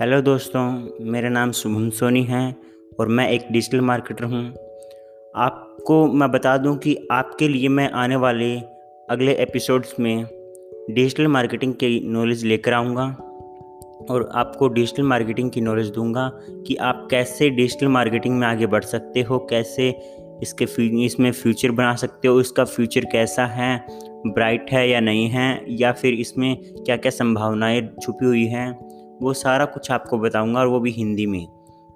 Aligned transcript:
Hello 0.00 0.20
दोस्तों, 0.20 0.88
मेरा 1.00 1.28
नाम 1.28 1.52
शुभम 1.52 1.90
सोनी 1.90 2.22
है 2.22 2.56
और 3.00 3.08
मैं 3.08 3.28
एक 3.28 3.40
डिजिटल 3.52 3.80
मार्केटर 3.80 4.24
हूँ। 4.24 4.54
आपको 5.36 6.06
मैं 6.06 6.30
बता 6.30 6.56
दूँ 6.56 6.76
कि 6.76 7.08
आपके 7.10 7.48
लिए 7.48 7.68
मैं 7.68 7.90
आने 7.90 8.16
वाले 8.16 8.56
अगले 9.10 9.32
एपिसोड्स 9.32 9.94
में 10.00 10.26
डिजिटल 10.90 11.26
मार्केटिंग 11.26 11.74
की 11.74 12.00
नॉलेज 12.08 12.44
लेकर 12.44 12.72
आऊँगा 12.72 13.04
और 14.10 14.30
आपको 14.34 14.68
डिजिटल 14.68 15.02
मार्केटिंग 15.02 15.50
की 15.50 15.60
नॉलेज 15.60 15.90
दूँगा 15.90 16.30
कि 16.66 16.76
आप 16.76 17.08
कैसे 17.10 17.50
डिजिटल 17.50 17.88
मार्केटिंग 17.88 18.38
में 18.38 18.46
आगे 18.46 18.66
बढ़ 18.66 18.84
सकते 18.84 19.22
हो, 19.22 19.38
कैसे 19.38 19.88
इसके 20.42 20.64
इसमें 21.04 21.32
फ्यूचर 21.32 21.70
बना 21.70 21.94
सकते 21.94 22.28
हो, 22.28 22.40
इसका 22.40 22.64
फ्यूचर 22.64 23.04
कैसा 23.04 23.46
है, 23.46 23.86
ब्राइट 24.26 24.66
है 24.70 24.88
या 24.90 25.00
नहीं 25.00 25.28
है, 25.28 25.64
या 25.68 25.92
फिर 25.92 26.14
इसमें 26.14 26.56
क्या 26.62 26.96
क्या 26.96 27.10
संभावनाएँ 27.10 27.88
छुपी 28.02 28.26
हुई 28.26 28.46
हैं। 28.46 28.83
वो 29.22 29.32
सारा 29.32 29.64
कुछ 29.64 29.90
आपको 29.90 30.18
बताऊँगा 30.18 30.60
और 30.60 30.66
वो 30.66 30.80
भी 30.80 30.90
हिंदी 30.90 31.26
में 31.26 31.46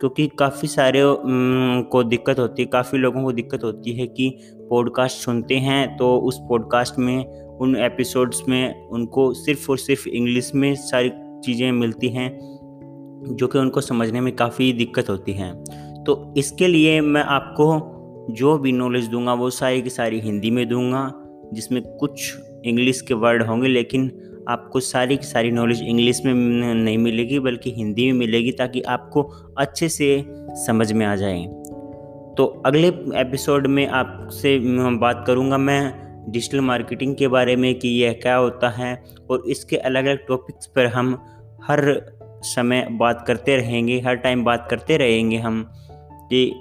क्योंकि 0.00 0.26
काफ़ी 0.38 0.68
सारे 0.68 1.00
को 1.04 2.02
दिक्कत 2.04 2.38
होती 2.38 2.62
है, 2.62 2.68
काफ़ी 2.68 2.98
लोगों 2.98 3.22
को 3.22 3.32
दिक्कत 3.32 3.64
होती 3.64 3.92
है 3.92 4.06
कि 4.06 4.28
पॉडकास्ट 4.70 5.18
सुनते 5.18 5.54
हैं 5.54 5.96
तो 5.96 6.16
उस 6.18 6.38
पॉडकास्ट 6.38 6.98
में, 6.98 7.26
उन 7.58 7.76
एपिसोड्स 7.76 8.42
में 8.48 8.88
उनको 8.88 9.32
सिर्फ़ 9.34 9.70
और 9.70 9.78
सिर्फ़ 9.78 10.08
इंग्लिश 10.08 10.50
में 10.54 10.74
सारी 10.74 11.10
चीज़ें 11.44 11.70
मिलती 11.72 12.08
हैं, 12.08 12.30
जो 13.36 13.46
कि 13.46 13.58
उनको 13.58 13.80
समझने 13.80 14.20
में 14.20 14.34
काफ़ी 14.36 14.72
दिक्कत 14.72 15.10
होती 15.10 15.32
है। 15.32 15.52
तो 16.04 16.34
इसके 16.36 16.68
लिए 16.68 17.00
मैं 17.00 17.22
आपको 17.22 17.66
जो 18.30 18.58
भी 18.58 18.72
नॉलेज 18.72 19.06
दूँगा, 19.08 19.34
वो 19.34 19.50
सारी 19.50 19.82
की 19.82 19.90
सारी 19.90 20.20
हिंदी 20.20 20.50
में 20.50 20.68
दूँगा, 20.68 21.10
जिसमें 21.54 21.82
कुछ 21.96 22.34
इंग्लिश 22.66 23.00
के 23.00 23.14
वर्ड 23.14 23.42
होंगे, 23.42 23.68
लेकिन 23.68 24.10
आपको 24.48 24.80
सारी 24.80 25.16
की 25.16 25.26
सारी 25.26 25.50
नॉलेज 25.50 25.82
इंग्लिश 25.82 26.20
में 26.24 26.32
नहीं 26.74 26.98
मिलेगी, 26.98 27.38
बल्कि 27.38 27.70
हिंदी 27.70 28.10
में 28.12 28.18
मिलेगी, 28.18 28.52
ताकि 28.52 28.80
आपको 28.80 29.22
अच्छे 29.58 29.88
से 29.88 30.24
समझ 30.66 30.92
में 30.92 31.04
आ 31.06 31.16
जाए। 31.16 31.44
तो 32.38 32.62
अगले 32.66 32.88
एपिसोड 33.20 33.66
में 33.66 33.86
आपसे 33.86 34.58
बात 34.96 35.24
करूँगा 35.26 35.58
मैं 35.58 35.92
डिजिटल 36.28 36.60
मार्केटिंग 36.60 37.14
के 37.16 37.28
बारे 37.28 37.56
में, 37.56 37.74
कि 37.74 37.88
यह 37.88 38.12
क्या 38.12 38.36
होता 38.36 38.70
है, 38.70 38.94
और 39.30 39.44
इसके 39.48 39.76
अलग 39.76 40.04
अलग 40.04 40.26
टॉपिक्स 40.26 40.66
पर 40.66 40.86
हम 40.86 41.14
हर 41.62 41.84
समय 42.44 42.86
बात 42.90 43.24
करते 43.26 43.56
रहेंगे, 43.56 44.00
हर 44.00 44.14
टाइम 44.16 44.44
बात 44.44 44.66
करते 44.70 44.96
रहेंगे 44.96 45.36
हम, 45.36 45.64
कि 46.30 46.52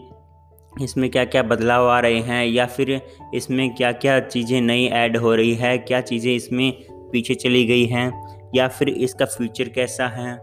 इसमें 0.81 1.09
क्या 1.09 1.23
क्या 1.25 1.43
बदलाव 1.43 1.87
आ 1.87 1.99
रहे 1.99 2.19
हैं, 2.19 2.45
या 2.45 2.65
फिर 2.65 3.01
इसमें 3.33 3.73
क्या 3.75 3.91
क्या 3.91 4.19
चीज़ें 4.19 4.61
नई 4.61 4.85
ऐड 4.85 5.17
हो 5.17 5.35
रही 5.35 5.53
है, 5.53 5.77
क्या 5.77 6.01
चीज़ें 6.01 6.35
इसमें 6.35 6.73
पीछे 7.11 7.35
चली 7.35 7.65
गई 7.65 7.85
हैं, 7.85 8.11
या 8.55 8.67
फिर 8.67 8.89
इसका 8.89 9.25
फ्यूचर 9.27 9.69
कैसा 9.69 10.07
है, 10.09 10.39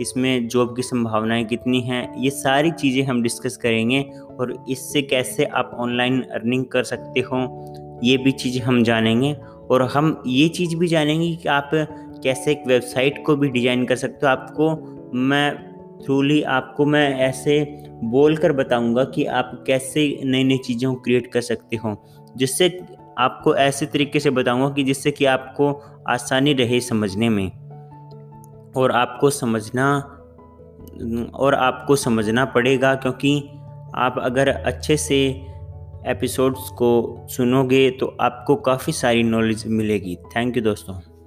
इसमें 0.00 0.48
जॉब 0.48 0.74
की 0.76 0.82
संभावनाएँ 0.82 1.44
कितनी 1.44 1.80
हैं, 1.80 2.02
ये 2.18 2.30
सारी 2.30 2.70
चीज़ें 2.70 3.02
हम 3.02 3.22
डिस्कस 3.22 3.56
करेंगे 3.56 4.00
और 4.40 4.56
इससे 4.70 5.02
कैसे 5.02 5.44
आप 5.44 5.70
ऑनलाइन 5.74 6.20
अर्निंग 6.22 6.64
कर 6.64 6.82
सकते 6.84 7.20
हो, 7.20 7.38
ये 8.04 8.16
भी 8.16 8.32
चीज़ 8.32 8.58
हम 8.62 8.82
जानेंगे। 8.84 9.32
और 9.70 9.82
हम 9.84 10.22
ये 10.26 10.48
चीज़ 10.48 10.76
भी 10.76 10.86
जानेंगे 10.88 11.34
कि 11.36 11.48
आप 11.48 11.70
कैसे 12.22 12.50
एक 12.52 12.62
वेबसाइट 12.66 13.22
को 13.26 13.34
भी 13.36 13.48
डिज़ाइन 13.48 13.84
कर 13.84 13.96
सकते 13.96 14.26
हो। 14.26 14.30
आपको 14.30 14.70
मैं 15.18 15.56
थ्रूली 16.04 16.40
आपको 16.42 16.84
मैं 16.86 17.08
ऐसे 17.18 17.60
बोल 18.04 18.36
कर 18.36 18.52
बताऊँगा 18.52 19.04
कि 19.04 19.24
आप 19.24 19.50
कैसे 19.66 20.06
नई 20.24 20.44
नई 20.44 20.58
चीज़ों 20.58 20.94
क्रिएट 20.94 21.26
कर 21.26 21.40
सकते 21.40 21.76
हो, 21.76 21.96
जिससे 22.36 22.68
आपको 23.18 23.56
ऐसे 23.56 23.86
तरीके 23.86 24.20
से 24.20 24.30
बताऊँगा 24.30 24.70
कि 24.70 24.82
जिससे 24.84 25.10
कि 25.10 25.24
आपको 25.24 25.72
आसानी 26.08 26.52
रहे 26.52 26.80
समझने 26.80 27.28
में 27.28 27.50
और 28.76 28.90
आपको 28.90 29.30
समझना, 29.30 30.14
और 31.34 31.54
आपको 31.54 31.96
समझना 31.96 32.44
पड़ेगा 32.44 32.94
क्योंकि 32.94 33.50
आप 33.94 34.14
अगर 34.18 34.48
अच्छे 34.48 34.96
से 34.96 35.44
एपिसोड्स 36.06 36.68
को 36.68 37.20
सुनोगे 37.28 37.90
तो 37.90 38.16
आपको 38.20 38.56
काफ़ी 38.56 38.92
सारी 38.92 39.22
नॉलेज 39.22 39.64
मिलेगी। 39.66 40.16
थैंक 40.36 40.56
यू 40.56 40.62
दोस्तों। 40.62 41.17